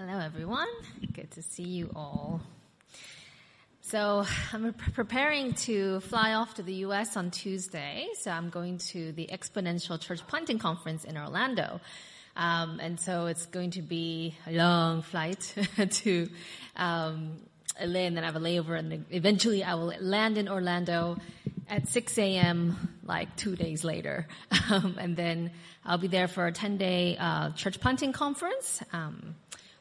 [0.00, 0.68] Hello, everyone.
[1.12, 2.40] Good to see you all.
[3.80, 8.06] So, I'm preparing to fly off to the US on Tuesday.
[8.14, 11.80] So, I'm going to the Exponential Church Planting Conference in Orlando.
[12.36, 15.52] Um, and so, it's going to be a long flight
[15.90, 16.28] to
[16.76, 17.40] um,
[17.84, 21.16] LA, and then I have a layover, and eventually I will land in Orlando
[21.68, 22.96] at 6 a.m.
[23.02, 24.28] like two days later.
[24.70, 25.50] Um, and then
[25.82, 28.82] I'll be there for a 10 day uh, church planting conference.
[28.92, 29.34] Um,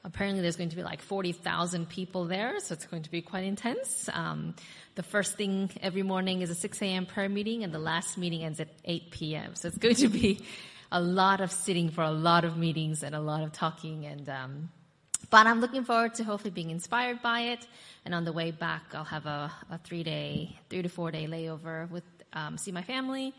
[0.08, 3.44] apparently there's going to be like 40,000 people there, so it's going to be quite
[3.44, 4.10] intense.
[4.12, 4.56] Um,
[4.96, 7.06] the first thing every morning is a 6 a.m.
[7.06, 9.56] prayer meeting, and the last meeting ends at 8 p.m.
[9.56, 10.40] So it's going to be
[10.92, 14.30] a lot of sitting for a lot of meetings and a lot of talking and
[14.30, 14.70] um,
[15.30, 17.68] but I'm looking forward to hopefully being inspired by it.
[18.06, 21.28] And on the way back, I'll have a, a three day, three to four day
[21.28, 23.34] layover with um, see my family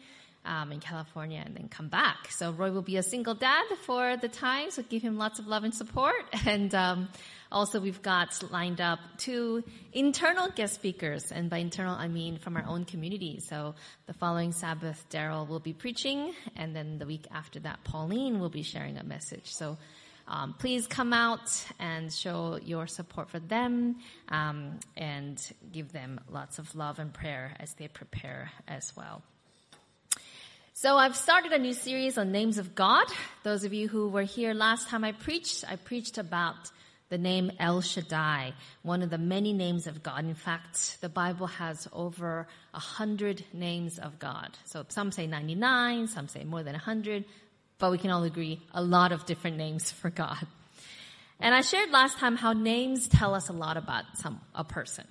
[0.44, 2.30] um, in California and then come back.
[2.30, 5.46] So Roy will be a single dad for the time, so give him lots of
[5.46, 6.14] love and support.
[6.46, 7.08] And um,
[7.52, 12.56] also, we've got lined up two internal guest speakers, and by internal I mean from
[12.56, 13.40] our own community.
[13.40, 13.74] So
[14.06, 18.50] the following Sabbath, Daryl will be preaching, and then the week after that, Pauline will
[18.50, 19.52] be sharing a message.
[19.52, 19.76] So
[20.26, 23.96] um, please come out and show your support for them
[24.28, 25.40] um, and
[25.72, 29.22] give them lots of love and prayer as they prepare as well.
[30.80, 33.08] So I've started a new series on names of God.
[33.42, 36.70] Those of you who were here last time I preached, I preached about
[37.08, 40.24] the name El Shaddai, one of the many names of God.
[40.24, 44.56] In fact, the Bible has over a hundred names of God.
[44.66, 47.24] So some say 99, some say more than a hundred,
[47.78, 50.46] but we can all agree a lot of different names for God.
[51.40, 55.06] And I shared last time how names tell us a lot about some, a person.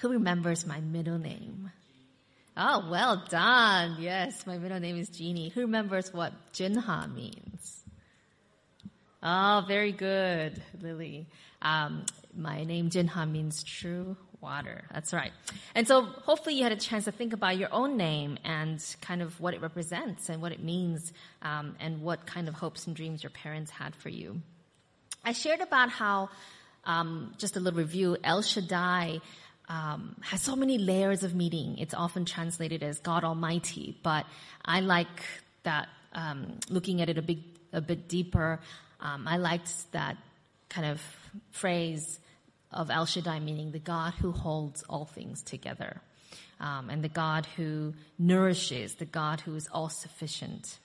[0.00, 1.72] Who remembers my middle name?
[2.60, 3.98] Oh, well done.
[4.00, 5.48] Yes, my middle name is Jeannie.
[5.50, 7.84] Who remembers what Jinha means?
[9.22, 11.28] Oh, very good, Lily.
[11.62, 12.04] Um,
[12.36, 14.82] my name Jinha means true water.
[14.92, 15.30] That's right.
[15.76, 19.22] And so hopefully you had a chance to think about your own name and kind
[19.22, 22.96] of what it represents and what it means um, and what kind of hopes and
[22.96, 24.42] dreams your parents had for you.
[25.24, 26.30] I shared about how,
[26.84, 29.20] um, just a little review, El Shaddai
[29.68, 31.78] um, has so many layers of meaning.
[31.78, 34.26] It's often translated as God Almighty, but
[34.64, 35.22] I like
[35.62, 37.38] that um, looking at it a bit
[37.72, 38.60] a bit deeper.
[39.00, 40.16] Um, I liked that
[40.70, 41.00] kind of
[41.50, 42.18] phrase
[42.72, 46.00] of El Shaddai, meaning the God who holds all things together,
[46.60, 50.78] um, and the God who nourishes, the God who is all sufficient.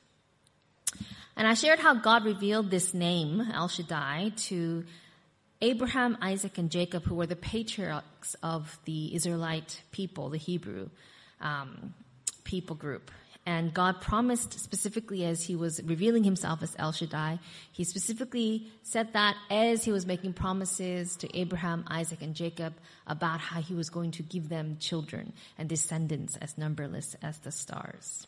[1.35, 4.85] And I shared how God revealed this name, El Shaddai, to
[5.63, 10.90] Abraham, Isaac, and Jacob, who were the patriarchs of the Israelite people, the Hebrew
[11.40, 11.94] um,
[12.44, 13.09] people group.
[13.46, 17.40] And God promised specifically as he was revealing himself as El Shaddai,
[17.72, 22.74] he specifically said that as he was making promises to Abraham, Isaac, and Jacob
[23.07, 27.51] about how he was going to give them children and descendants as numberless as the
[27.51, 28.28] stars.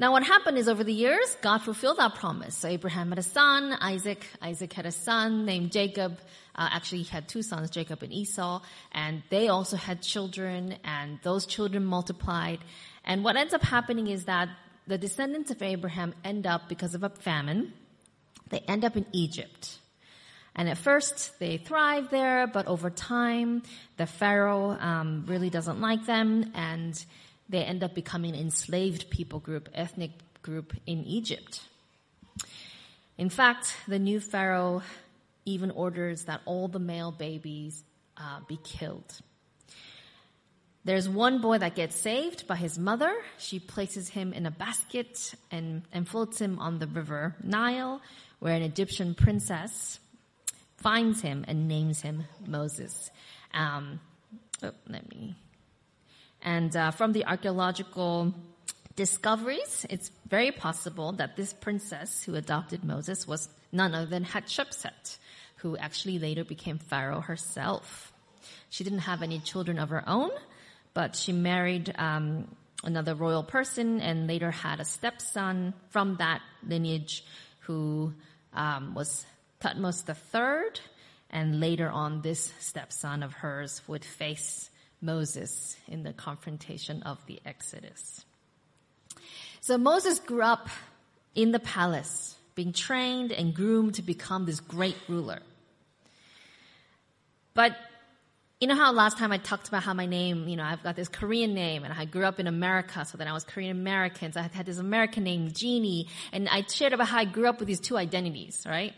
[0.00, 2.56] Now what happened is over the years, God fulfilled that promise.
[2.56, 6.18] So Abraham had a son, Isaac, Isaac had a son named Jacob,
[6.54, 8.62] uh, actually he had two sons, Jacob and Esau,
[8.92, 12.60] and they also had children, and those children multiplied,
[13.04, 14.48] and what ends up happening is that
[14.86, 17.74] the descendants of Abraham end up, because of a famine,
[18.48, 19.80] they end up in Egypt.
[20.56, 23.64] And at first, they thrive there, but over time,
[23.98, 27.04] the Pharaoh um, really doesn't like them, and
[27.50, 30.12] they end up becoming enslaved people group, ethnic
[30.42, 31.60] group in Egypt.
[33.18, 34.82] In fact, the new Pharaoh
[35.44, 37.82] even orders that all the male babies
[38.16, 39.20] uh, be killed.
[40.84, 43.12] There's one boy that gets saved by his mother.
[43.36, 48.00] She places him in a basket and, and floats him on the river Nile,
[48.38, 49.98] where an Egyptian princess
[50.78, 53.10] finds him and names him Moses.
[53.52, 54.00] Um,
[54.62, 55.36] oh, let me.
[56.42, 58.34] And uh, from the archaeological
[58.96, 65.18] discoveries, it's very possible that this princess who adopted Moses was none other than Hatshepsut,
[65.56, 68.12] who actually later became Pharaoh herself.
[68.70, 70.30] She didn't have any children of her own,
[70.94, 72.48] but she married um,
[72.82, 77.24] another royal person and later had a stepson from that lineage
[77.60, 78.12] who
[78.54, 79.26] um, was
[79.60, 80.80] Thutmose III.
[81.30, 84.69] And later on, this stepson of hers would face
[85.00, 88.24] Moses in the confrontation of the Exodus.
[89.60, 90.68] So Moses grew up
[91.34, 95.40] in the palace, being trained and groomed to become this great ruler.
[97.54, 97.76] But
[98.60, 100.96] you know how last time I talked about how my name, you know, I've got
[100.96, 104.32] this Korean name and I grew up in America, so then I was Korean American.
[104.32, 107.58] So I had this American name, Jeannie, and I shared about how I grew up
[107.58, 108.94] with these two identities, right?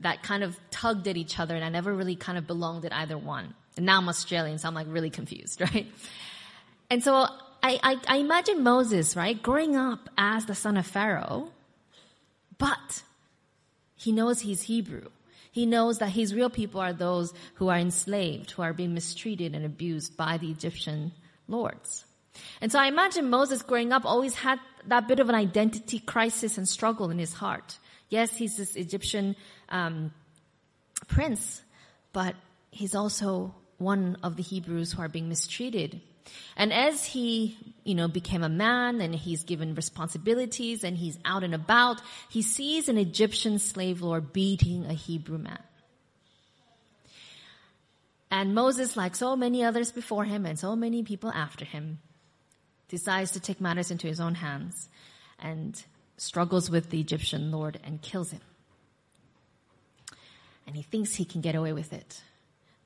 [0.00, 2.92] that kind of tugged at each other and I never really kind of belonged at
[2.92, 3.54] either one.
[3.76, 5.86] And now I'm Australian, so I'm like really confused, right?
[6.90, 11.50] And so I, I, I imagine Moses, right, growing up as the son of Pharaoh,
[12.58, 13.02] but
[13.96, 15.08] he knows he's Hebrew.
[15.50, 19.54] He knows that his real people are those who are enslaved, who are being mistreated
[19.54, 21.12] and abused by the Egyptian
[21.48, 22.04] lords.
[22.60, 26.58] And so I imagine Moses growing up always had that bit of an identity crisis
[26.58, 27.78] and struggle in his heart.
[28.08, 29.36] Yes, he's this Egyptian
[29.68, 30.12] um,
[31.06, 31.62] prince,
[32.12, 32.34] but
[32.70, 36.00] he's also one of the Hebrews who are being mistreated.
[36.56, 41.44] And as he, you know, became a man and he's given responsibilities and he's out
[41.44, 42.00] and about,
[42.30, 45.62] he sees an Egyptian slave lord beating a Hebrew man.
[48.30, 52.00] And Moses, like so many others before him and so many people after him,
[52.88, 54.88] decides to take matters into his own hands
[55.38, 55.80] and
[56.16, 58.40] struggles with the Egyptian lord and kills him.
[60.66, 62.22] And he thinks he can get away with it.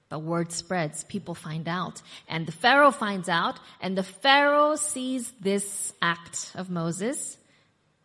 [0.09, 5.31] But word spreads, people find out, and the Pharaoh finds out, and the Pharaoh sees
[5.41, 7.37] this act of Moses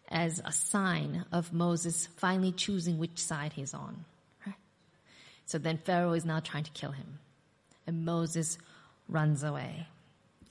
[0.09, 4.03] as a sign of Moses finally choosing which side he's on.
[5.45, 7.19] So then Pharaoh is now trying to kill him.
[7.85, 8.57] And Moses
[9.07, 9.87] runs away,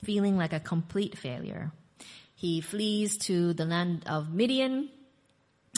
[0.03, 1.71] feeling like a complete failure.
[2.35, 4.89] He flees to the land of Midian.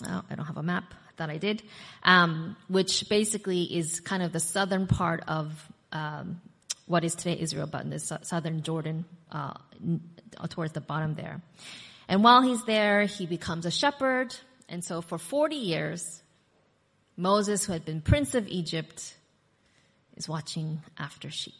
[0.06, 1.64] Oh, I don't have a map that I did,
[2.04, 6.42] um, which basically is kind of the southern part of um,
[6.86, 9.54] what is today Israel, but in the southern Jordan, uh,
[10.50, 11.42] towards the bottom there.
[12.08, 14.36] And while he's there, he becomes a shepherd.
[14.70, 16.22] And so for 40 years,
[17.18, 19.16] Moses, who had been prince of Egypt,
[20.16, 21.54] is watching after sheep.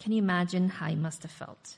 [0.00, 1.76] Can you imagine how he must have felt?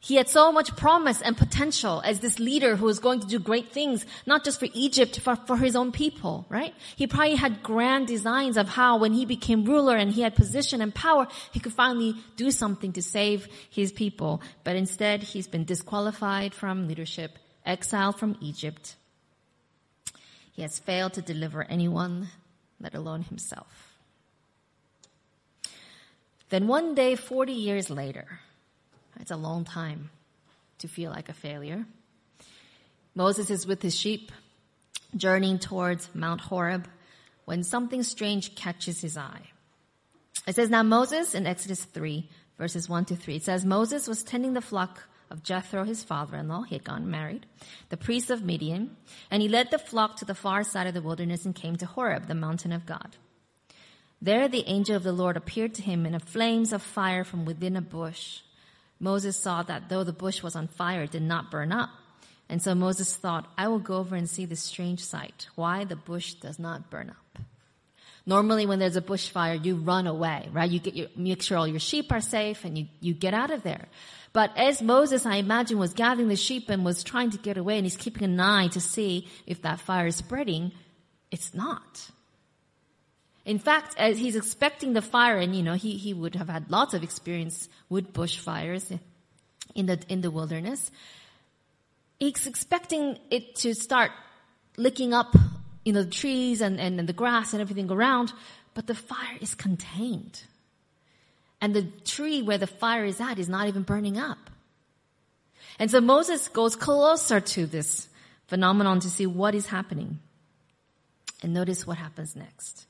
[0.00, 3.38] He had so much promise and potential as this leader who was going to do
[3.38, 6.74] great things, not just for Egypt, but for his own people, right?
[6.94, 10.80] He probably had grand designs of how when he became ruler and he had position
[10.80, 14.42] and power, he could finally do something to save his people.
[14.64, 18.96] But instead, he's been disqualified from leadership, exiled from Egypt.
[20.52, 22.28] He has failed to deliver anyone,
[22.80, 23.94] let alone himself.
[26.48, 28.40] Then one day, 40 years later,
[29.20, 30.10] it's a long time
[30.78, 31.84] to feel like a failure.
[33.14, 34.30] Moses is with his sheep,
[35.16, 36.88] journeying towards Mount Horeb,
[37.44, 39.42] when something strange catches his eye.
[40.46, 42.28] It says, Now Moses in Exodus 3,
[42.58, 46.62] verses 1 to 3, it says, Moses was tending the flock of Jethro, his father-in-law.
[46.62, 47.46] He had gotten married,
[47.88, 48.96] the priest of Midian,
[49.30, 51.86] and he led the flock to the far side of the wilderness and came to
[51.86, 53.16] Horeb, the mountain of God.
[54.20, 57.44] There the angel of the Lord appeared to him in a flames of fire from
[57.44, 58.40] within a bush.
[58.98, 61.90] Moses saw that though the bush was on fire, it did not burn up.
[62.48, 65.96] And so Moses thought, I will go over and see this strange sight, why the
[65.96, 67.42] bush does not burn up.
[68.24, 70.70] Normally when there's a bushfire, you run away, right?
[70.70, 73.50] You get your, make sure all your sheep are safe and you, you get out
[73.50, 73.86] of there.
[74.32, 77.78] But as Moses, I imagine, was gathering the sheep and was trying to get away
[77.78, 80.72] and he's keeping an eye to see if that fire is spreading,
[81.30, 82.10] it's not.
[83.46, 86.68] In fact, as he's expecting the fire, and you know, he, he would have had
[86.68, 88.98] lots of experience with bushfires
[89.76, 90.90] in the, in the wilderness.
[92.18, 94.10] He's expecting it to start
[94.76, 95.36] licking up,
[95.84, 98.32] you know, the trees and, and, and the grass and everything around,
[98.74, 100.42] but the fire is contained.
[101.60, 104.50] And the tree where the fire is at is not even burning up.
[105.78, 108.08] And so Moses goes closer to this
[108.48, 110.18] phenomenon to see what is happening.
[111.44, 112.86] And notice what happens next.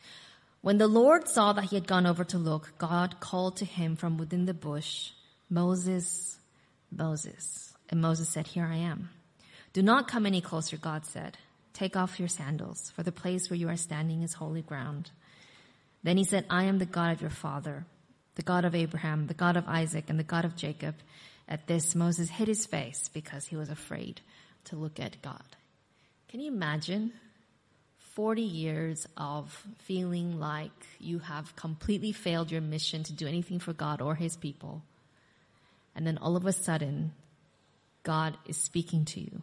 [0.67, 3.95] When the Lord saw that he had gone over to look, God called to him
[3.95, 5.13] from within the bush,
[5.49, 6.41] Moses,
[6.91, 7.73] Moses.
[7.89, 9.11] And Moses said, Here I am.
[9.73, 11.39] Do not come any closer, God said.
[11.73, 15.13] Take off your sandals, for the place where you are standing is holy ground.
[16.03, 17.87] Then he said, I am the God of your father,
[18.35, 20.97] the God of Abraham, the God of Isaac, and the God of Jacob.
[21.49, 24.21] At this, Moses hid his face because he was afraid
[24.65, 25.47] to look at God.
[26.27, 27.13] Can you imagine
[28.17, 33.75] 40 years of feeling like you have completely failed your mission to do anything for
[33.75, 34.83] God or His people.
[35.95, 37.13] And then all of a sudden,
[38.05, 39.43] God is speaking to you.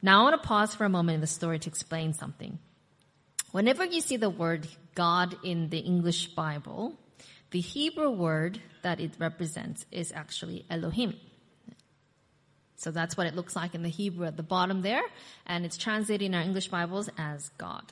[0.00, 2.60] Now I want to pause for a moment in the story to explain something.
[3.50, 6.96] Whenever you see the word God in the English Bible,
[7.50, 11.14] the Hebrew word that it represents is actually Elohim.
[12.82, 15.04] So that's what it looks like in the Hebrew at the bottom there,
[15.46, 17.84] and it's translated in our English Bibles as God.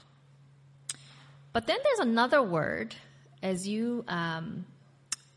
[1.53, 2.97] But then there's another word,
[3.41, 4.67] as you um,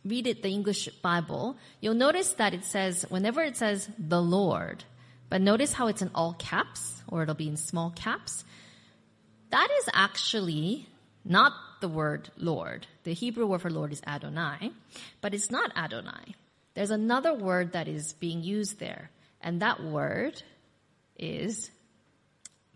[0.03, 4.85] read it, the English Bible, you'll notice that it says, whenever it says the Lord,
[5.29, 8.43] but notice how it's in all caps or it'll be in small caps.
[9.51, 10.87] That is actually
[11.23, 12.87] not the word Lord.
[13.03, 14.71] The Hebrew word for Lord is Adonai,
[15.21, 16.33] but it's not Adonai.
[16.73, 19.11] There's another word that is being used there,
[19.43, 20.41] and that word
[21.19, 21.69] is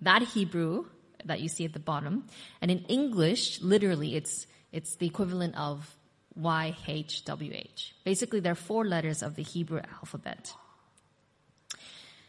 [0.01, 0.86] that Hebrew
[1.25, 2.25] that you see at the bottom.
[2.62, 5.95] And in English, literally, it's, it's the equivalent of
[6.39, 7.91] YHWH.
[8.03, 10.53] Basically, there are four letters of the Hebrew alphabet.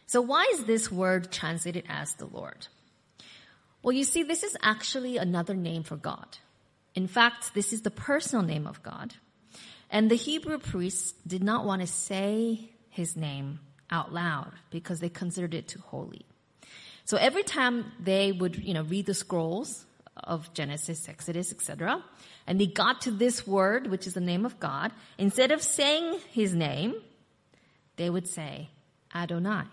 [0.07, 2.67] So why is this word translated as the Lord?
[3.83, 6.39] Well, you see, this is actually another name for God.
[6.95, 9.15] In fact, this is the personal name of God.
[9.91, 15.09] And the Hebrew priests did not want to say his name out loud because they
[15.09, 16.27] considered it too holy.
[17.05, 22.03] So every time they would, you know, read the scrolls of Genesis, Exodus, etc.,
[22.47, 26.19] and they got to this word, which is the name of God, instead of saying
[26.31, 26.95] his name,
[27.97, 28.71] they would say
[29.15, 29.65] Adonai,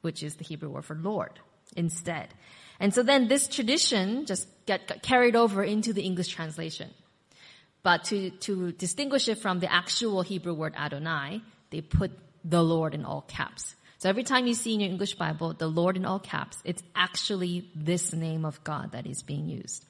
[0.00, 1.38] which is the Hebrew word for Lord,
[1.76, 2.28] instead.
[2.80, 6.90] And so then this tradition just got, got carried over into the English translation.
[7.82, 12.12] But to, to distinguish it from the actual Hebrew word Adonai, they put
[12.44, 13.74] the Lord in all caps.
[13.98, 16.82] So every time you see in your English Bible the Lord in all caps, it's
[16.94, 19.84] actually this name of God that is being used.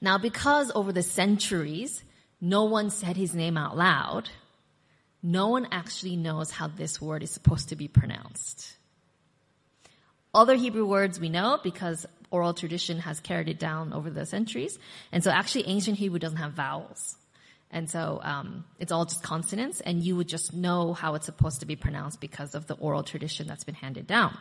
[0.00, 2.02] Now, because over the centuries,
[2.40, 4.28] no one said his name out loud,
[5.22, 8.76] no one actually knows how this word is supposed to be pronounced.
[10.34, 14.78] Other Hebrew words we know because oral tradition has carried it down over the centuries.
[15.12, 17.16] And so actually ancient Hebrew doesn't have vowels.
[17.72, 21.60] And so um, it's all just consonants, and you would just know how it's supposed
[21.60, 24.36] to be pronounced because of the oral tradition that's been handed down.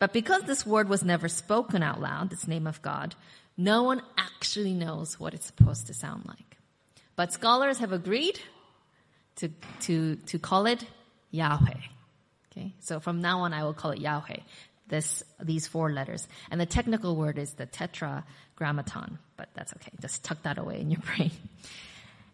[0.00, 3.14] But because this word was never spoken out loud, this name of God,
[3.56, 6.56] no one actually knows what it's supposed to sound like.
[7.16, 8.38] But scholars have agreed
[9.36, 9.50] to,
[9.80, 10.84] to, to call it
[11.30, 11.80] Yahweh.
[12.52, 14.38] Okay, so from now on I will call it Yahweh.
[14.88, 16.26] This, these four letters.
[16.50, 19.92] And the technical word is the tetragrammaton, but that's okay.
[20.00, 21.30] Just tuck that away in your brain.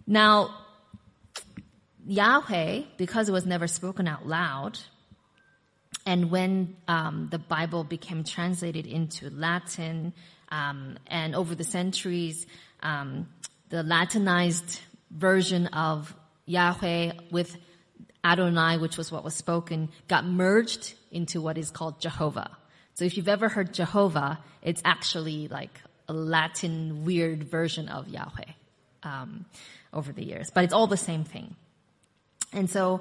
[0.07, 0.55] Now,
[2.07, 4.79] Yahweh, because it was never spoken out loud,
[6.05, 10.13] and when um, the Bible became translated into Latin,
[10.51, 12.47] um, and over the centuries,
[12.83, 13.29] um,
[13.71, 14.81] the Latinized
[15.11, 17.57] version of Yahweh with
[18.23, 22.51] Adonai, which was what was spoken, got merged into what is called Jehovah.
[22.95, 28.53] So if you've ever heard Jehovah, it's actually like a Latin weird version of Yahweh
[29.05, 29.47] um,
[29.93, 31.55] over the years, but it's all the same thing.
[32.53, 33.01] And so,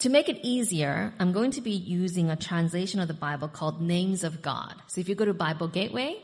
[0.00, 3.82] to make it easier, I'm going to be using a translation of the Bible called
[3.82, 4.74] Names of God.
[4.86, 6.22] So if you go to Bible Gateway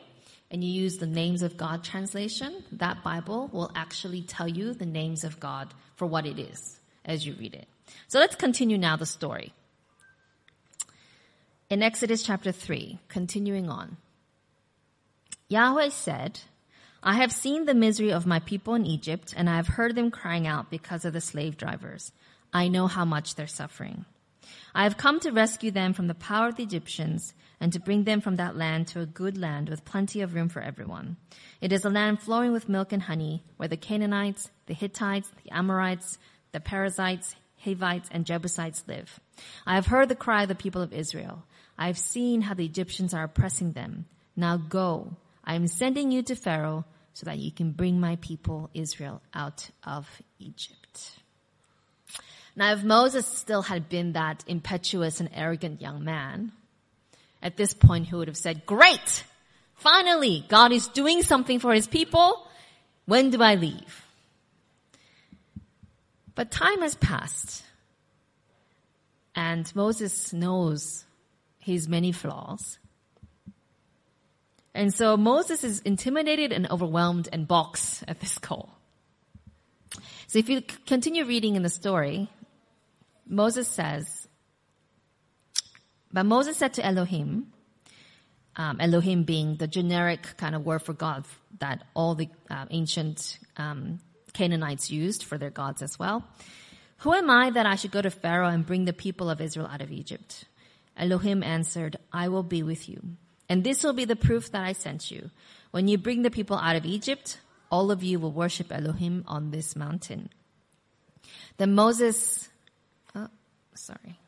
[0.51, 4.87] and you use the Names of God translation, that Bible will actually tell you the
[4.87, 7.67] names of God for what it is as you read it.
[8.07, 9.53] So let's continue now the story.
[11.69, 13.97] In Exodus chapter 3, continuing on,
[15.49, 16.41] Yahweh said,
[17.07, 20.11] I have seen the misery of my people in Egypt, and I have heard them
[20.11, 22.13] crying out because of the slave drivers.
[22.51, 24.07] I know how much they're suffering.
[24.75, 28.05] I have come to rescue them from the power of the Egyptians and to bring
[28.05, 31.19] them from that land to a good land with plenty of room for everyone.
[31.61, 35.51] It is a land flowing with milk and honey where the Canaanites, the Hittites, the
[35.55, 36.17] Amorites,
[36.53, 39.21] the Perizzites, Hivites, and Jebusites live.
[39.67, 41.43] I have heard the cry of the people of Israel.
[41.77, 44.07] I have seen how the Egyptians are oppressing them.
[44.37, 45.19] Now go.
[45.45, 49.71] I am sending you to Pharaoh so that you can bring my people Israel out
[49.85, 50.07] of
[50.39, 51.13] Egypt.
[52.57, 56.53] Now, if Moses still had been that impetuous and arrogant young man,
[57.43, 59.25] at this point he would have said, great!
[59.77, 62.47] Finally, God is doing something for his people.
[63.07, 64.05] When do I leave?
[66.35, 67.63] But time has passed.
[69.35, 71.05] And Moses knows
[71.59, 72.79] his many flaws.
[74.75, 78.77] And so Moses is intimidated and overwhelmed and balks at this call.
[80.27, 82.29] So if you continue reading in the story,
[83.27, 84.27] Moses says,
[86.13, 87.53] but Moses said to Elohim,
[88.57, 91.25] um, Elohim being the generic kind of word for God
[91.61, 94.01] that all the uh, ancient um,
[94.33, 96.25] Canaanites used for their gods as well.
[96.99, 99.67] Who am I that I should go to Pharaoh and bring the people of Israel
[99.67, 100.45] out of Egypt?
[100.97, 103.17] Elohim answered, I will be with you.
[103.49, 105.31] And this will be the proof that I sent you.
[105.71, 107.39] When you bring the people out of Egypt,
[107.71, 110.31] all of you will worship Elohim on this mountain.
[111.57, 112.49] Then Moses,
[113.15, 113.29] oh,
[113.75, 114.19] sorry,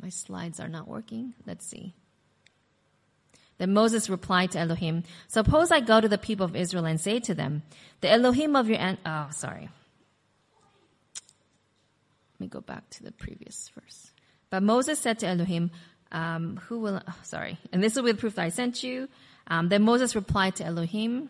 [0.00, 1.34] my slides are not working.
[1.46, 1.94] Let's see.
[3.58, 7.20] Then Moses replied to Elohim, suppose I go to the people of Israel and say
[7.20, 7.62] to them,
[8.00, 9.68] the Elohim of your, an- oh, sorry.
[12.32, 14.10] Let me go back to the previous verse.
[14.50, 15.70] But Moses said to Elohim,
[16.14, 19.08] um, who will, oh, sorry, and this will be the proof that I sent you.
[19.48, 21.28] Um, then Moses replied to Elohim,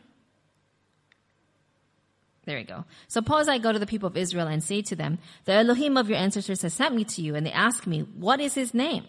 [2.44, 2.84] there we go.
[3.08, 6.10] Suppose I go to the people of Israel and say to them, the Elohim of
[6.10, 9.04] your ancestors has sent me to you, and they ask me, what is his name?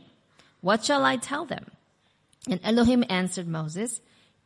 [0.62, 1.66] What shall I tell them?
[2.50, 4.00] And Elohim answered Moses,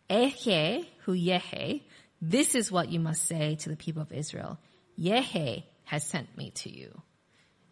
[0.09, 1.83] Ehe hu Yehe,
[2.19, 4.57] this is what you must say to the people of Israel.
[5.00, 7.01] Yehe has sent me to you.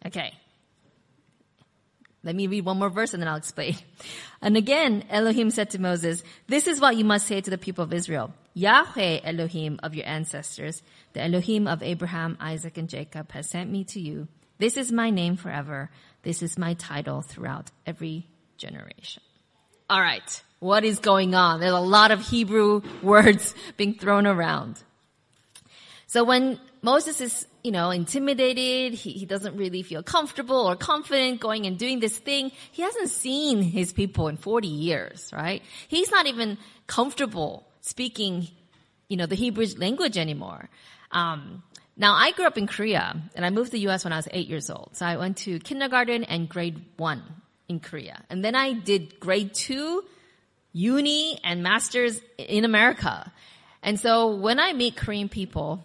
[0.06, 0.32] Okay.
[2.24, 3.76] Let me read one more verse and then I'll explain.
[4.40, 7.82] And again, Elohim said to Moses, this is what you must say to the people
[7.82, 8.32] of Israel.
[8.54, 10.80] Yahweh Elohim of your ancestors,
[11.12, 14.28] the Elohim of Abraham, Isaac, and Jacob has sent me to you.
[14.58, 15.90] This is my name forever.
[16.22, 19.24] This is my title throughout every generation.
[19.90, 20.42] All right.
[20.60, 21.58] What is going on?
[21.58, 24.80] There's a lot of Hebrew words being thrown around.
[26.06, 31.40] So when Moses is, you know, intimidated, he, he doesn't really feel comfortable or confident
[31.40, 32.52] going and doing this thing.
[32.72, 35.62] He hasn't seen his people in 40 years, right?
[35.88, 38.48] He's not even comfortable speaking,
[39.08, 40.68] you know, the Hebrew language anymore.
[41.10, 41.62] Um,
[41.96, 44.04] now I grew up in Korea and I moved to the U.S.
[44.04, 44.90] when I was eight years old.
[44.96, 47.22] So I went to kindergarten and grade one
[47.68, 48.22] in Korea.
[48.30, 50.04] And then I did grade two,
[50.72, 53.32] uni, and master's in America.
[53.82, 55.82] And so when I meet Korean people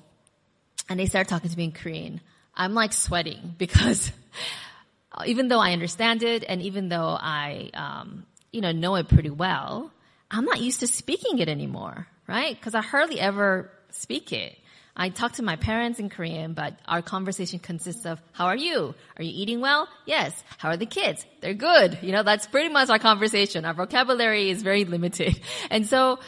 [0.90, 2.22] and they start talking to me in Korean,
[2.56, 4.12] I'm like sweating because
[5.26, 9.30] even though I understand it and even though I, um, you know, know it pretty
[9.30, 9.92] well,
[10.30, 12.56] I'm not used to speaking it anymore, right?
[12.56, 14.58] Because I hardly ever speak it.
[14.96, 18.94] I talk to my parents in Korean, but our conversation consists of, how are you?
[19.18, 19.88] Are you eating well?
[20.06, 20.44] Yes.
[20.60, 21.26] How are the kids?
[21.42, 21.98] They're good.
[22.04, 23.66] You know, that's pretty much our conversation.
[23.66, 25.40] Our vocabulary is very limited.
[25.72, 26.20] And so,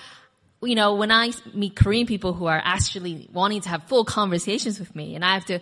[0.65, 4.79] you know, when I meet Korean people who are actually wanting to have full conversations
[4.79, 5.59] with me and I have to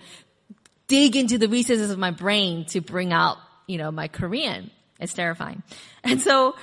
[0.87, 5.13] dig into the recesses of my brain to bring out, you know, my Korean, it's
[5.13, 5.63] terrifying.
[6.03, 6.55] And so,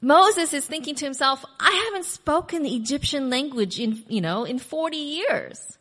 [0.00, 4.58] Moses is thinking to himself, I haven't spoken the Egyptian language in, you know, in
[4.58, 5.78] 40 years,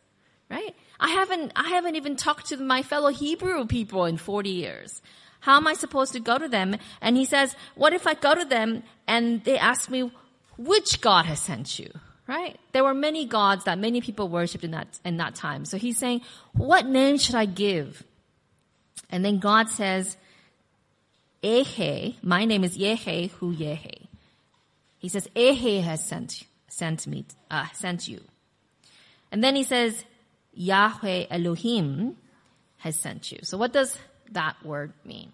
[0.49, 0.75] right?
[0.99, 5.01] I haven't, I haven't even talked to my fellow Hebrew people in 40 years.
[5.39, 6.77] How am I supposed to go to them?
[6.99, 10.11] And he says, what if I go to them and they ask me,
[10.57, 11.91] which God has sent you?
[12.27, 12.59] Right?
[12.73, 15.63] There were many gods that many people worshipped in that, in that time.
[15.63, 18.03] So he's saying, what name should I give?
[19.09, 20.17] And then God says,
[21.41, 24.07] Ehe, my name is Yehe hu Yehe.
[24.99, 28.19] He says, Ehe has sent, sent me, uh, sent you.
[29.31, 30.03] And then he says,
[30.53, 32.17] Yahweh Elohim
[32.79, 33.39] has sent you.
[33.43, 33.97] So what does
[34.31, 35.31] that word mean?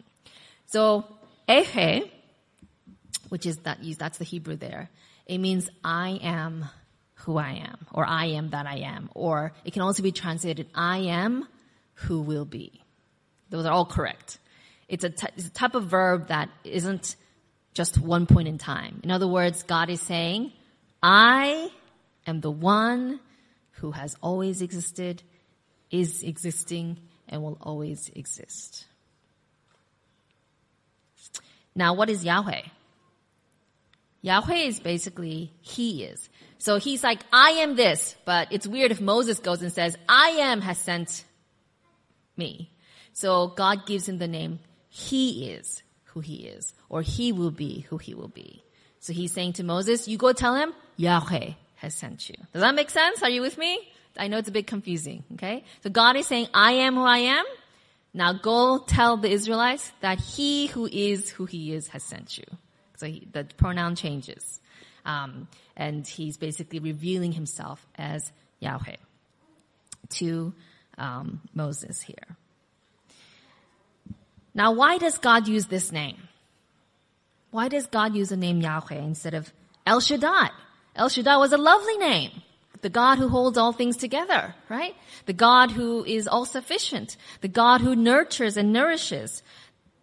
[0.67, 1.05] So,
[1.47, 2.09] Ehe,
[3.33, 4.91] which is that, that's the Hebrew there,
[5.25, 6.65] it means I am
[7.15, 10.67] who I am, or I am that I am, or it can also be translated,
[10.75, 11.47] I am
[11.95, 12.79] who will be.
[13.49, 14.37] Those are all correct.
[14.87, 17.15] It's a, t- it's a type of verb that isn't
[17.73, 19.01] just one point in time.
[19.03, 20.51] In other words, God is saying,
[21.01, 21.71] I
[22.27, 23.19] am the one
[23.81, 25.23] who has always existed,
[25.89, 28.85] is existing, and will always exist.
[31.73, 32.61] Now, what is Yahweh?
[34.23, 36.27] Yahweh is basically He is.
[36.57, 40.29] So He's like, I am this, but it's weird if Moses goes and says, I
[40.39, 41.23] am has sent
[42.35, 42.71] me.
[43.13, 44.59] So God gives him the name
[44.89, 48.63] He is who He is or he will be who he will be.
[48.99, 52.35] So he's saying to Moses, you go tell him, Yahweh has sent you.
[52.53, 53.23] Does that make sense?
[53.23, 53.79] Are you with me?
[54.15, 55.63] I know it's a bit confusing, okay?
[55.81, 57.45] So God is saying, I am who I am.
[58.13, 62.45] Now go tell the Israelites that he who is who he is has sent you.
[63.03, 64.61] So he, the pronoun changes.
[65.05, 68.95] Um, and he's basically revealing himself as Yahweh
[70.11, 70.53] to
[70.97, 72.37] um, Moses here.
[74.55, 76.15] Now, why does God use this name?
[77.51, 79.51] Why does God use the name Yahweh instead of
[79.85, 80.51] El Shaddai?
[80.95, 82.31] El Shaddai was a lovely name.
[82.83, 84.95] The God who holds all things together, right?
[85.25, 87.17] The God who is all sufficient.
[87.41, 89.43] The God who nurtures and nourishes.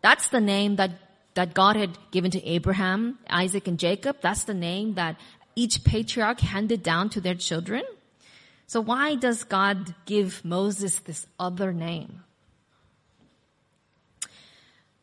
[0.03, 0.91] That's the name that,
[1.35, 4.17] that God had given to Abraham, Isaac, and Jacob.
[4.21, 5.19] That's the name that
[5.57, 7.83] each patriarch handed down to their children.
[8.67, 12.23] So why does God give Moses this other name?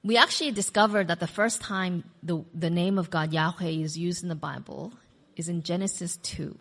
[0.08, 4.24] we actually discovered that the first time the, the name of God, Yahweh, is used
[4.24, 4.94] in the Bible
[5.36, 6.58] is in Genesis 2.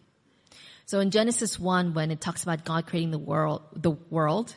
[0.85, 4.57] So in Genesis 1, when it talks about God creating the world, the world,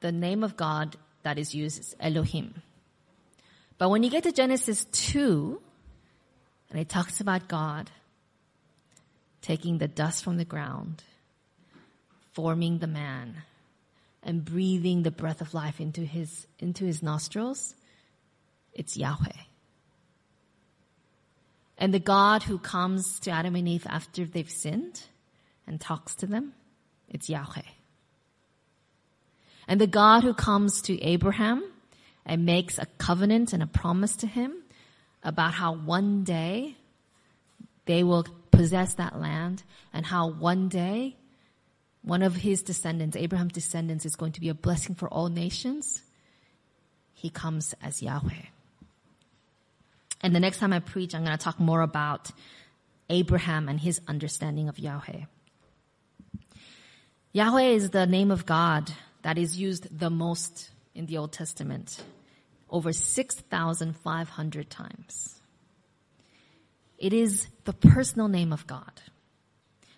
[0.00, 2.60] the name of God that is used is Elohim.
[3.78, 5.60] But when you get to Genesis 2,
[6.70, 7.90] and it talks about God
[9.42, 11.02] taking the dust from the ground,
[12.32, 13.36] forming the man,
[14.22, 17.74] and breathing the breath of life into his, into his nostrils,
[18.72, 19.32] it's Yahweh.
[21.78, 25.02] And the God who comes to Adam and Eve after they've sinned
[25.66, 26.54] and talks to them,
[27.08, 27.62] it's Yahweh.
[29.68, 31.62] And the God who comes to Abraham
[32.26, 34.52] and makes a covenant and a promise to him
[35.22, 36.76] about how one day
[37.86, 39.62] they will possess that land
[39.92, 41.16] and how one day
[42.02, 46.02] one of his descendants, Abraham's descendants, is going to be a blessing for all nations.
[47.14, 48.46] He comes as Yahweh.
[50.22, 52.30] And the next time I preach, I'm going to talk more about
[53.10, 55.24] Abraham and his understanding of Yahweh.
[57.32, 62.00] Yahweh is the name of God that is used the most in the Old Testament,
[62.70, 65.40] over 6,500 times.
[66.98, 68.90] It is the personal name of God.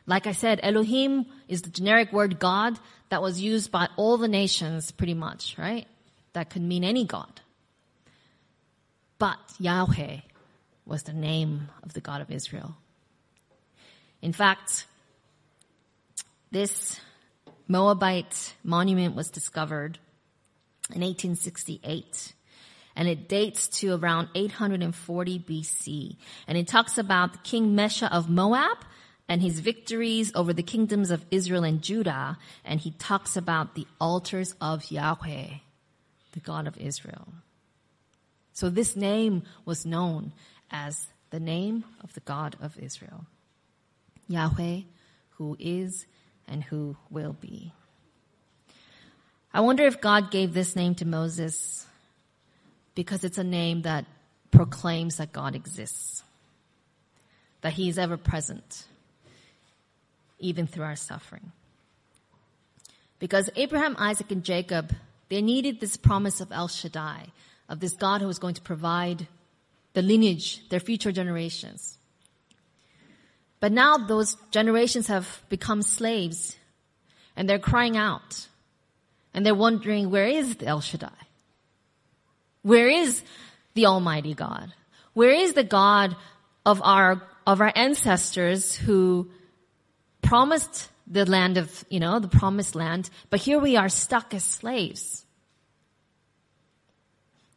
[0.06, 2.78] Like I said, Elohim is the generic word God
[3.10, 5.86] that was used by all the nations pretty much, right?
[6.32, 7.40] That could mean any God.
[9.18, 10.18] But Yahweh
[10.86, 12.76] was the name of the God of Israel.
[14.22, 14.86] In fact,
[16.50, 16.98] this
[17.68, 19.98] Moabite monument was discovered
[20.90, 22.32] in 1868
[22.98, 26.16] and it dates to around 840 BC.
[26.48, 28.76] And it talks about King Mesha of Moab
[29.28, 32.36] and his victories over the kingdoms of Israel and Judah.
[32.64, 35.46] And he talks about the altars of Yahweh,
[36.32, 37.28] the God of Israel.
[38.52, 40.32] So this name was known
[40.68, 43.26] as the name of the God of Israel.
[44.26, 44.80] Yahweh,
[45.36, 46.04] who is
[46.48, 47.72] and who will be.
[49.54, 51.86] I wonder if God gave this name to Moses
[52.98, 54.04] because it's a name that
[54.50, 56.24] proclaims that God exists,
[57.60, 58.86] that he is ever present,
[60.40, 61.52] even through our suffering.
[63.20, 64.92] Because Abraham, Isaac, and Jacob,
[65.28, 67.26] they needed this promise of El Shaddai,
[67.68, 69.28] of this God who was going to provide
[69.92, 71.98] the lineage, their future generations.
[73.60, 76.56] But now those generations have become slaves
[77.36, 78.48] and they're crying out
[79.32, 81.27] and they're wondering, where is El Shaddai?
[82.62, 83.22] Where is
[83.74, 84.72] the Almighty God?
[85.14, 86.16] Where is the God
[86.64, 89.30] of our, of our ancestors who
[90.22, 94.44] promised the land of, you know, the promised land, but here we are stuck as
[94.44, 95.24] slaves.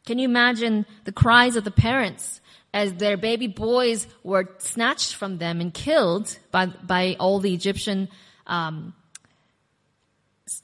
[0.06, 2.40] Can you imagine the cries of the parents
[2.74, 8.08] as their baby boys were snatched from them and killed by, by all the Egyptian
[8.46, 8.94] um,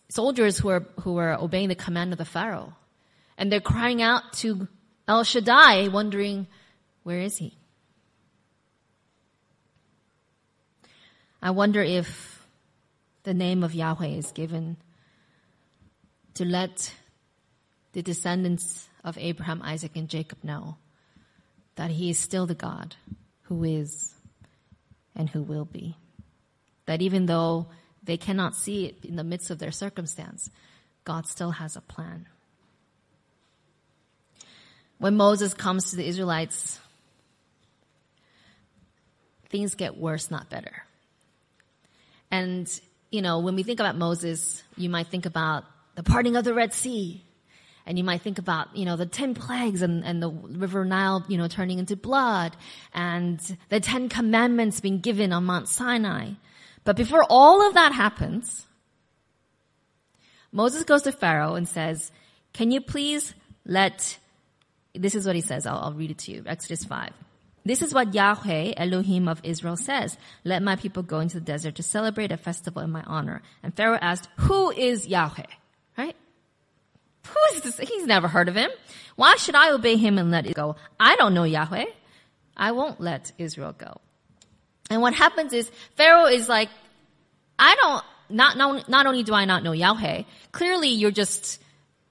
[0.08, 2.72] soldiers who were, who were obeying the command of the Pharaoh?
[3.38, 4.68] And they're crying out to
[5.06, 6.48] El Shaddai, wondering,
[7.04, 7.56] where is he?
[11.40, 12.44] I wonder if
[13.22, 14.76] the name of Yahweh is given
[16.34, 16.92] to let
[17.92, 20.76] the descendants of Abraham, Isaac, and Jacob know
[21.76, 22.96] that he is still the God
[23.42, 24.14] who is
[25.14, 25.96] and who will be.
[26.86, 27.68] That even though
[28.02, 30.50] they cannot see it in the midst of their circumstance,
[31.04, 32.26] God still has a plan.
[34.98, 36.78] When Moses comes to the Israelites,
[39.48, 40.84] things get worse, not better.
[42.30, 42.68] And,
[43.10, 46.54] you know, when we think about Moses, you might think about the parting of the
[46.54, 47.24] Red Sea.
[47.86, 51.24] And you might think about, you know, the 10 plagues and, and the river Nile,
[51.26, 52.54] you know, turning into blood
[52.92, 56.32] and the 10 commandments being given on Mount Sinai.
[56.84, 58.66] But before all of that happens,
[60.52, 62.12] Moses goes to Pharaoh and says,
[62.52, 63.34] can you please
[63.64, 64.18] let,
[64.94, 65.66] this is what he says.
[65.66, 66.42] I'll, I'll read it to you.
[66.46, 67.10] Exodus 5.
[67.64, 70.16] This is what Yahweh, Elohim of Israel says.
[70.44, 73.42] Let my people go into the desert to celebrate a festival in my honor.
[73.62, 75.44] And Pharaoh asked, who is Yahweh?
[75.98, 76.16] Right?
[77.26, 77.78] Who is this?
[77.78, 78.70] He's never heard of him.
[79.16, 80.76] Why should I obey him and let it go?
[80.98, 81.84] I don't know Yahweh.
[82.56, 84.00] I won't let Israel go.
[84.90, 86.70] And what happens is Pharaoh is like,
[87.58, 90.22] I don't, not, not, not only do I not know Yahweh,
[90.52, 91.60] clearly you're just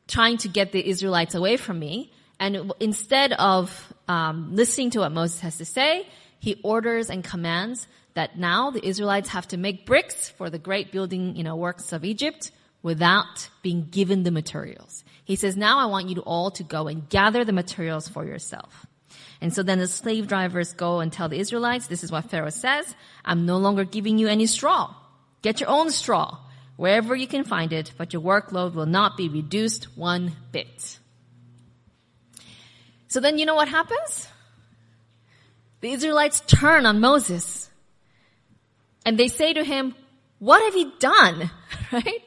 [0.08, 2.12] trying to get the Israelites away from me.
[2.40, 6.08] And instead of um, listening to what Moses has to say,
[6.40, 10.92] he orders and commands that now the Israelites have to make bricks for the great
[10.92, 12.52] building, you know, works of Egypt
[12.84, 15.04] without being given the materials.
[15.26, 18.86] He says, now I want you all to go and gather the materials for yourself.
[19.42, 22.50] And so then the slave drivers go and tell the Israelites, this is what Pharaoh
[22.50, 22.96] says,
[23.26, 24.96] I'm no longer giving you any straw.
[25.42, 26.40] Get your own straw
[26.76, 31.00] wherever you can find it, but your workload will not be reduced one bit.
[33.08, 34.28] So then you know what happens?
[35.82, 37.70] The Israelites turn on Moses
[39.06, 39.96] and they say to him,
[40.40, 41.52] what have you done?
[41.90, 42.22] Right?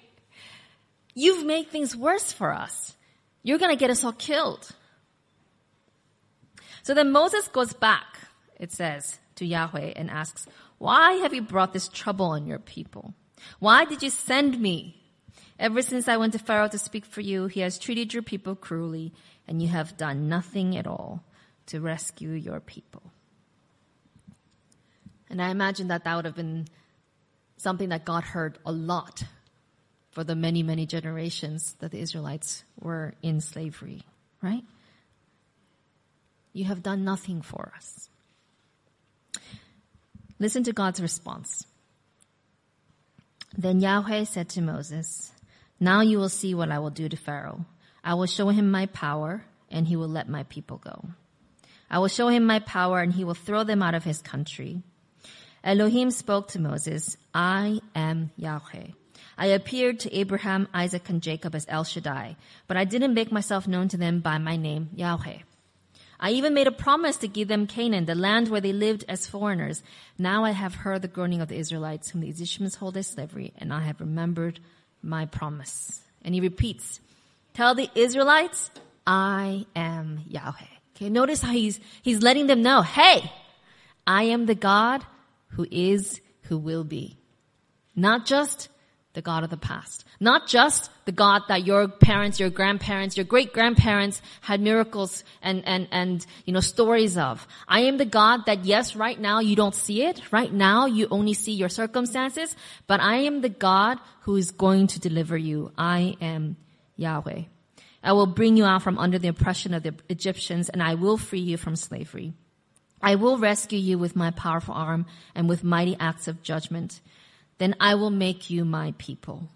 [1.14, 2.97] You've made things worse for us.
[3.43, 4.71] You're gonna get us all killed.
[6.83, 8.11] So then Moses goes back
[8.61, 13.14] it says, to Yahweh and asks, Why have you brought this trouble on your people?
[13.59, 14.97] Why did you send me?
[15.59, 18.55] Ever since I went to Pharaoh to speak for you, he has treated your people
[18.55, 19.14] cruelly,
[19.51, 21.25] and you have done nothing at all
[21.67, 23.03] to rescue your people.
[25.29, 26.69] And I imagine that that would have been
[27.57, 29.25] something that God heard a lot
[30.13, 34.03] for the many, many generations that the Israelites were in slavery,
[34.41, 34.63] right?
[36.53, 38.09] You have done nothing for us.
[40.39, 41.67] Listen to God's response.
[43.57, 45.33] Then Yahweh said to Moses,
[45.81, 47.67] Now you will see what I will do to Pharaoh.
[48.03, 51.05] I will show him my power, and he will let my people go.
[51.91, 54.83] I will show him my power, and he will throw them out of his country.
[55.63, 58.87] Elohim spoke to Moses, I am Yahweh.
[59.37, 62.37] I appeared to Abraham, Isaac, and Jacob as El Shaddai,
[62.67, 65.39] but I didn't make myself known to them by my name, Yahweh.
[66.23, 69.27] I even made a promise to give them Canaan, the land where they lived as
[69.27, 69.83] foreigners.
[70.19, 73.55] Now I have heard the groaning of the Israelites, whom the Egyptians hold as slavery,
[73.57, 74.61] and I have remembered
[75.03, 76.03] my promise.
[76.23, 77.01] And he repeats,
[77.55, 78.71] Tell the Israelites,
[79.07, 80.53] I am Yahweh.
[80.97, 83.31] Okay, notice how he's, he's letting them know, hey,
[84.07, 85.05] I am the God
[85.49, 87.17] who is, who will be.
[87.97, 88.69] Not just
[89.13, 90.05] the God of the past.
[90.21, 95.67] Not just the God that your parents, your grandparents, your great grandparents had miracles and,
[95.67, 97.47] and, and, you know, stories of.
[97.67, 100.23] I am the God that yes, right now you don't see it.
[100.31, 102.55] Right now you only see your circumstances,
[102.87, 105.73] but I am the God who is going to deliver you.
[105.77, 106.57] I am
[107.01, 107.43] Yahweh.
[108.03, 111.17] I will bring you out from under the oppression of the Egyptians and I will
[111.17, 112.33] free you from slavery.
[113.03, 117.01] I will rescue you with my powerful arm and with mighty acts of judgment.
[117.59, 119.49] Then I will make you my people,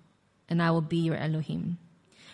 [0.48, 1.78] and I will be your Elohim.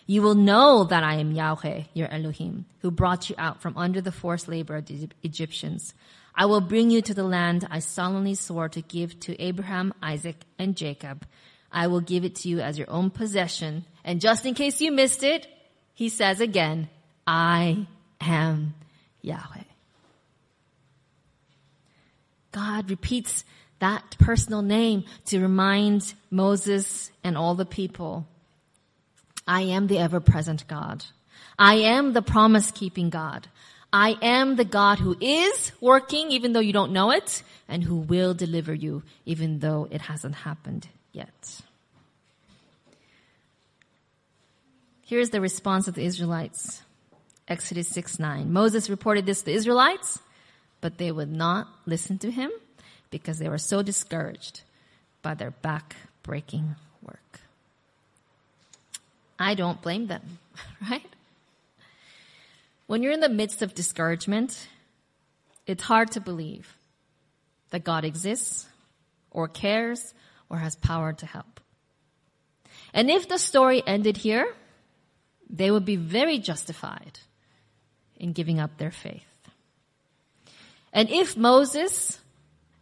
[0.07, 4.01] You will know that I am Yahweh, your Elohim, who brought you out from under
[4.01, 5.94] the forced labor of the Egyptians.
[6.35, 10.37] I will bring you to the land I solemnly swore to give to Abraham, Isaac,
[10.59, 11.27] and Jacob.
[11.70, 13.85] I will give it to you as your own possession.
[14.04, 15.46] And just in case you missed it,
[15.94, 16.88] he says again,
[17.26, 17.86] I
[18.20, 18.74] am
[19.22, 19.64] Yahweh.
[22.52, 23.44] God repeats
[23.78, 28.26] that personal name to remind Moses and all the people,
[29.46, 31.04] I am the ever present God.
[31.58, 33.48] I am the promise keeping God.
[33.92, 37.96] I am the God who is working even though you don't know it and who
[37.96, 41.60] will deliver you even though it hasn't happened yet.
[45.11, 46.83] Here's the response of the Israelites.
[47.49, 48.53] Exodus 6 9.
[48.53, 50.20] Moses reported this to the Israelites,
[50.81, 52.53] but they would not listen to him
[53.11, 54.61] because they were so discouraged
[55.20, 57.40] by their back breaking work.
[59.37, 60.38] I don't blame them,
[60.88, 61.11] right?
[62.87, 64.68] When you're in the midst of discouragement,
[65.66, 66.77] it's hard to believe
[67.70, 68.68] that God exists
[69.33, 70.14] or cares
[70.49, 71.59] or has power to help.
[72.94, 74.55] And if the story ended here,
[75.50, 77.18] they would be very justified
[78.16, 79.24] in giving up their faith.
[80.92, 82.20] And if Moses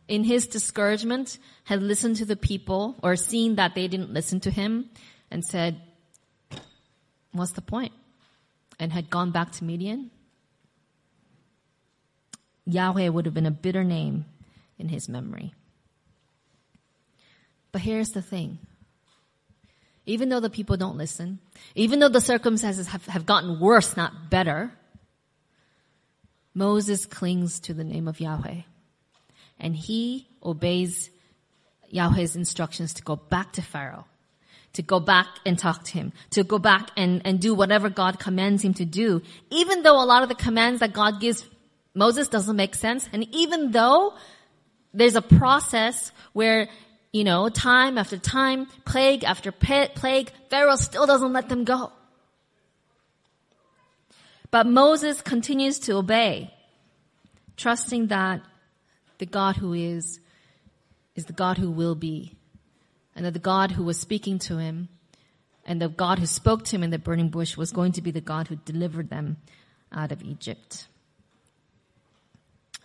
[0.09, 4.51] in his discouragement, had listened to the people or seen that they didn't listen to
[4.51, 4.89] him
[5.31, 5.81] and said,
[7.33, 7.93] what's the point?
[8.81, 10.11] And had gone back to Midian,
[12.65, 14.25] Yahweh would have been a bitter name
[14.79, 15.53] in his memory.
[17.71, 18.59] But here's the thing.
[20.09, 21.39] Even though the people don't listen,
[21.75, 24.73] even though the circumstances have, have gotten worse, not better,
[26.55, 28.63] Moses clings to the name of Yahweh.
[29.61, 31.11] And he obeys
[31.91, 34.07] Yahweh's instructions to go back to Pharaoh,
[34.73, 38.19] to go back and talk to him, to go back and, and do whatever God
[38.19, 41.47] commands him to do, even though a lot of the commands that God gives
[41.95, 44.15] Moses doesn't make sense, and even though
[44.95, 46.69] there's a process where,
[47.13, 51.93] you know, time after time, plague after plague, Pharaoh still doesn't let them go.
[54.51, 56.53] But Moses continues to obey,
[57.57, 58.41] trusting that
[59.19, 60.21] the God who is,
[61.15, 62.35] is the God who will be.
[63.15, 64.89] And that the God who was speaking to him
[65.65, 68.13] and the God who spoke to him in the burning bush was going to be
[68.13, 69.39] the God who delivered them
[69.93, 70.87] out of Egypt.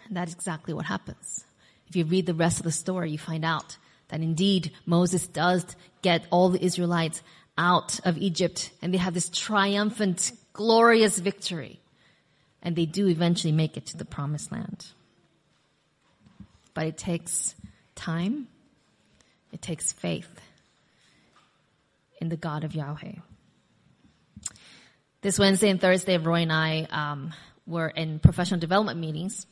[0.07, 1.45] And that is exactly what happens.
[1.87, 3.77] If you read the rest of the story, you find out
[4.13, 5.65] that indeed Moses does
[6.03, 7.23] get all the Israelites
[7.57, 11.79] out of Egypt and they have this triumphant, glorious victory.
[12.61, 14.85] And they do eventually make it to the promised land
[16.73, 17.55] but it takes
[17.95, 18.47] time.
[19.51, 20.29] It takes faith
[22.19, 23.15] in the God of Yahweh.
[25.21, 27.33] This Wednesday and Thursday, Roy and I um,
[27.65, 29.45] were in professional development meetings,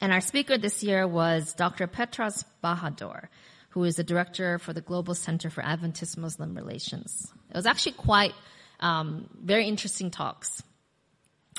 [0.00, 1.86] And our speaker this year was Dr.
[1.86, 3.28] Petros Bahadur,
[3.70, 7.32] who is the director for the Global Center for Adventist Muslim Relations.
[7.50, 8.34] It was actually quite
[8.80, 10.62] um, very interesting talks.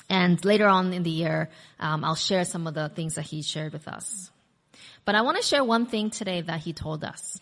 [0.10, 3.42] And later on in the year, um, I'll share some of the things that he
[3.42, 4.30] shared with us.
[5.06, 7.40] But I want to share one thing today that he told us,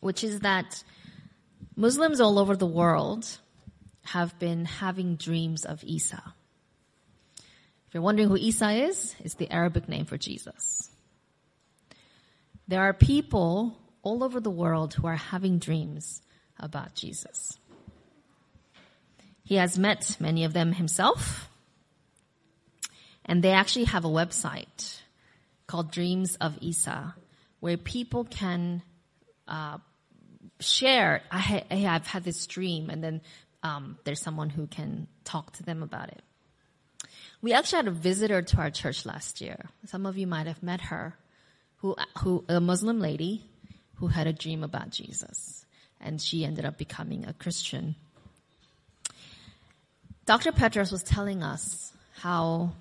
[0.00, 0.82] which is that
[1.76, 3.38] Muslims all over the world
[4.02, 6.22] have been having dreams of Isa.
[7.38, 10.90] If you're wondering who Isa is, it's the Arabic name for Jesus.
[12.66, 16.22] There are people all over the world who are having dreams
[16.58, 17.58] about Jesus.
[19.42, 21.50] He has met many of them himself,
[23.26, 25.00] and they actually have a website
[25.66, 27.14] called Dreams of Isa,
[27.60, 28.82] where people can
[29.46, 29.78] uh,
[30.60, 31.22] share.
[31.30, 33.20] I ha- hey, I've had this dream, and then
[33.62, 36.22] um, there's someone who can talk to them about it.
[37.42, 39.68] We actually had a visitor to our church last year.
[39.84, 41.14] Some of you might have met her,
[41.84, 43.44] who, who a Muslim lady
[43.96, 45.66] who had a dream about Jesus,
[46.00, 47.94] and she ended up becoming a Christian.
[50.24, 50.50] Dr.
[50.50, 51.92] Petras was telling us
[52.22, 52.72] how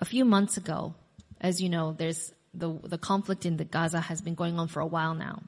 [0.00, 0.92] a few months ago,
[1.40, 4.80] as you know, there's the, the conflict in the Gaza has been going on for
[4.80, 5.42] a while now.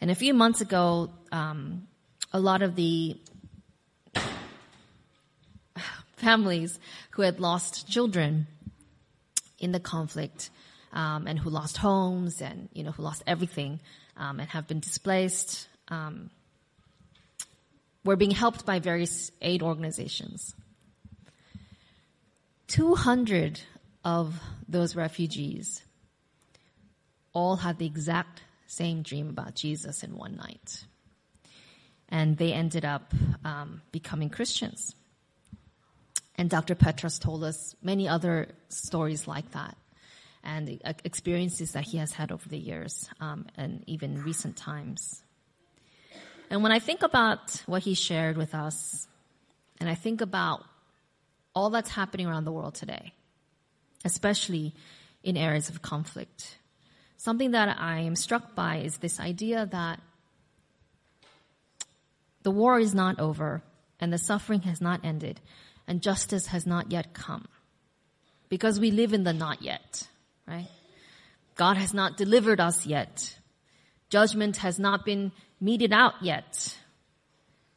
[0.00, 1.86] And a few months ago, um,
[2.32, 3.16] a lot of the
[6.16, 8.48] families who had lost children
[9.60, 10.50] in the conflict
[10.94, 13.80] um, and who lost homes and you know who lost everything
[14.16, 16.30] um, and have been displaced um,
[18.04, 20.54] were being helped by various aid organizations.
[22.68, 23.60] 200
[24.04, 25.82] of those refugees
[27.32, 30.84] all had the exact same dream about Jesus in one night.
[32.08, 33.12] And they ended up
[33.44, 34.94] um, becoming Christians.
[36.36, 36.74] And Dr.
[36.74, 39.76] Petras told us many other stories like that
[40.44, 45.22] and uh, experiences that he has had over the years um, and even recent times.
[46.50, 49.08] And when I think about what he shared with us,
[49.80, 50.64] and I think about
[51.54, 53.12] all that's happening around the world today,
[54.04, 54.74] especially
[55.22, 56.58] in areas of conflict,
[57.16, 60.00] something that I am struck by is this idea that
[62.42, 63.62] the war is not over
[63.98, 65.40] and the suffering has not ended
[65.86, 67.46] and justice has not yet come.
[68.48, 70.06] Because we live in the not yet,
[70.46, 70.68] right?
[71.54, 73.36] God has not delivered us yet.
[74.10, 76.76] Judgment has not been meted out yet.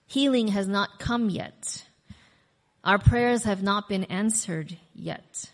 [0.07, 1.85] Healing has not come yet.
[2.83, 5.51] Our prayers have not been answered yet.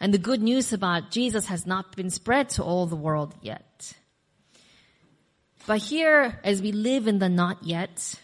[0.00, 3.92] And the good news about Jesus has not been spread to all the world yet.
[5.66, 8.14] But here, as we live in the not yet,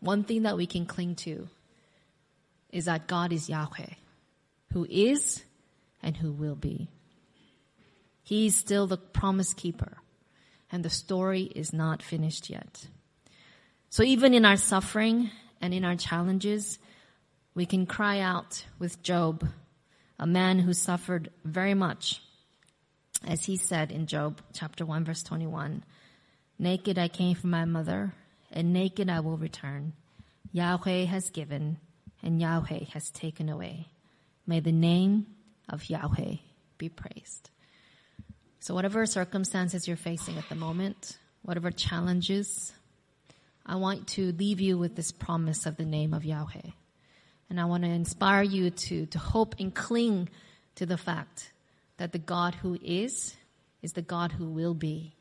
[0.00, 1.48] one thing that we can cling to
[2.70, 3.94] is that God is Yahweh,
[4.72, 5.42] who is
[6.02, 6.88] and who will be.
[8.22, 9.98] He's still the promise keeper,
[10.70, 12.86] and the story is not finished yet.
[13.90, 16.78] So even in our suffering and in our challenges,
[17.54, 19.46] we can cry out with Job
[20.18, 22.22] a man who suffered very much.
[23.26, 25.84] As he said in Job chapter 1 verse 21,
[26.58, 28.14] Naked I came from my mother,
[28.50, 29.94] and naked I will return.
[30.52, 31.78] Yahweh has given,
[32.22, 33.88] and Yahweh has taken away.
[34.46, 35.26] May the name
[35.72, 36.36] of Yahweh
[36.78, 37.50] be praised.
[38.60, 42.72] So whatever circumstances you're facing at the moment, whatever challenges,
[43.66, 46.70] I want to leave you with this promise of the name of Yahweh.
[47.50, 50.28] And I want to inspire you to, to hope and cling
[50.76, 51.52] to the fact
[51.96, 53.34] that the God who is,
[53.82, 55.14] is the God who will be.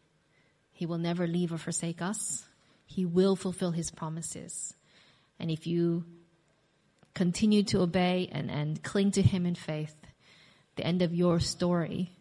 [0.72, 2.46] He will never leave or forsake us.
[2.86, 4.74] He will fulfill his promises.
[5.40, 6.06] And if you
[7.14, 9.96] continue to obey and, and cling to him in faith,
[10.76, 12.12] the end of your story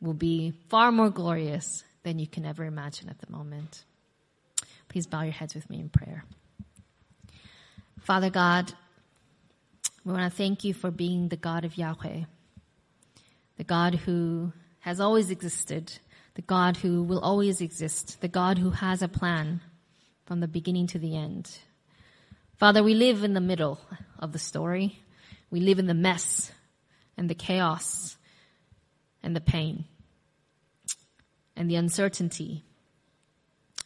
[0.00, 3.84] will be far more glorious than you can ever imagine at the moment.
[4.88, 6.24] Please bow your heads with me in prayer.
[8.00, 8.72] Father God,
[10.04, 12.22] we want to thank you for being the God of Yahweh,
[13.58, 15.98] the God who has always existed,
[16.34, 19.60] the God who will always exist, the God who has a plan
[20.24, 21.58] from the beginning to the end.
[22.56, 23.78] Father, we live in the middle
[24.18, 24.98] of the story.
[25.50, 26.50] We live in the mess
[27.20, 28.16] and the chaos
[29.22, 29.84] and the pain
[31.54, 32.64] and the uncertainty.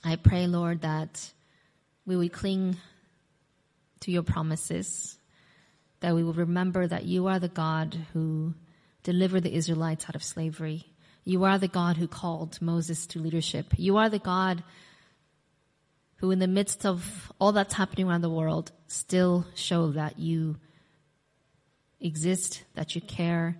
[0.04, 1.32] I pray, Lord, that
[2.06, 2.76] we will cling
[4.00, 5.18] to your promises
[5.98, 8.54] that we will remember that you are the God who
[9.02, 10.84] delivered the Israelites out of slavery.
[11.24, 13.72] You are the God who called Moses to leadership.
[13.76, 14.62] You are the God
[16.16, 20.56] who, in the midst of all that's happening around the world, still show that you
[22.04, 23.56] exist, that you care,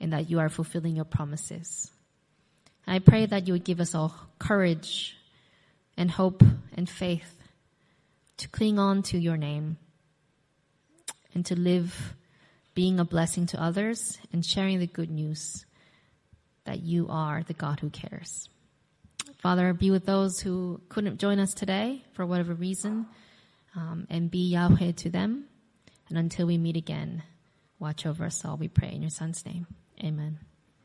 [0.00, 1.90] and that you are fulfilling your promises.
[2.86, 5.16] I pray that you would give us all courage
[5.96, 6.42] and hope
[6.74, 7.36] and faith
[8.38, 9.76] to cling on to your name
[11.34, 12.14] and to live
[12.74, 15.66] being a blessing to others and sharing the good news
[16.64, 18.48] that you are the God who cares.
[19.38, 23.06] Father, be with those who couldn't join us today for whatever reason,
[23.76, 25.44] um, and be Yahweh to them.
[26.08, 27.22] And until we meet again,
[27.80, 29.66] watch over us all, we pray in your Son's name.
[30.04, 30.38] Amen.